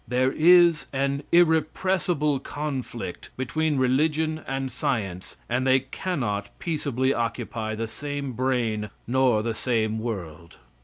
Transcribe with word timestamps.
There 0.07 0.31
is 0.31 0.87
an 0.91 1.21
"irrepressible 1.31 2.39
conflict" 2.39 3.29
between 3.37 3.77
religion 3.77 4.41
and 4.47 4.71
science, 4.71 5.37
and 5.47 5.67
they 5.67 5.81
cannot 5.81 6.49
peaceably 6.57 7.13
occupy 7.13 7.75
the 7.75 7.87
same 7.87 8.31
brain 8.33 8.89
nor 9.05 9.43
the 9.43 9.53
same 9.53 9.99
world. 9.99 10.57